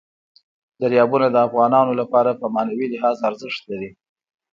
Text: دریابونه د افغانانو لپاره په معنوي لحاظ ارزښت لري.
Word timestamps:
دریابونه 0.81 1.27
د 1.31 1.37
افغانانو 1.47 1.93
لپاره 2.01 2.31
په 2.39 2.45
معنوي 2.55 2.87
لحاظ 2.93 3.17
ارزښت 3.29 3.61
لري. 3.71 3.89